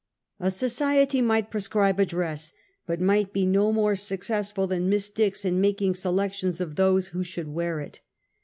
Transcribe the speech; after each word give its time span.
A 0.39 0.49
society 0.49 1.21
might 1.21 1.51
prescribe 1.51 1.99
a 1.99 2.07
dress, 2.07 2.53
but 2.87 2.99
might 2.99 3.31
be 3.33 3.45
no 3.45 3.71
more 3.71 3.95
successful 3.95 4.65
than 4.65 4.89
Miss 4.89 5.11
Dix 5.11 5.45
in 5.45 5.61
making 5.61 5.93
selections 5.93 6.59
of 6.59 6.75
those 6.75 7.09
who 7.09 7.23
should 7.23 7.49
wear 7.49 7.79
it. 7.79 7.99